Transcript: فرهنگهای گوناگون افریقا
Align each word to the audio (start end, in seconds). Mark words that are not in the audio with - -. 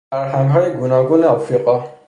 فرهنگهای 0.11 0.73
گوناگون 0.73 1.23
افریقا 1.23 1.85